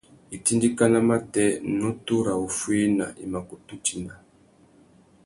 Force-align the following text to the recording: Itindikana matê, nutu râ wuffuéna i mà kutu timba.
Itindikana 0.37 0.99
matê, 1.09 1.45
nutu 1.79 2.15
râ 2.25 2.33
wuffuéna 2.41 3.05
i 3.23 3.25
mà 3.31 3.39
kutu 3.47 3.75
timba. 3.85 4.15